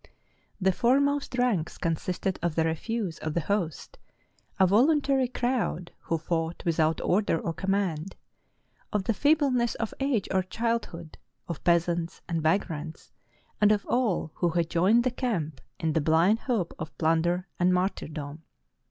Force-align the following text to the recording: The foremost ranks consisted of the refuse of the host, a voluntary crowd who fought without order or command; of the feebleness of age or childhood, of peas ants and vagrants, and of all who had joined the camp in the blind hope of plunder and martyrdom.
The 0.59 0.71
foremost 0.71 1.37
ranks 1.37 1.77
consisted 1.77 2.39
of 2.41 2.55
the 2.55 2.63
refuse 2.65 3.19
of 3.19 3.35
the 3.35 3.41
host, 3.41 3.99
a 4.59 4.65
voluntary 4.65 5.27
crowd 5.27 5.91
who 6.05 6.17
fought 6.17 6.63
without 6.65 6.99
order 7.01 7.39
or 7.39 7.53
command; 7.53 8.15
of 8.91 9.03
the 9.03 9.13
feebleness 9.13 9.75
of 9.75 9.93
age 9.99 10.27
or 10.31 10.41
childhood, 10.41 11.19
of 11.47 11.63
peas 11.63 11.87
ants 11.87 12.23
and 12.27 12.41
vagrants, 12.41 13.11
and 13.61 13.71
of 13.71 13.85
all 13.85 14.31
who 14.33 14.49
had 14.49 14.71
joined 14.71 15.03
the 15.03 15.11
camp 15.11 15.61
in 15.79 15.93
the 15.93 16.01
blind 16.01 16.39
hope 16.39 16.73
of 16.79 16.97
plunder 16.97 17.47
and 17.59 17.71
martyrdom. 17.71 18.41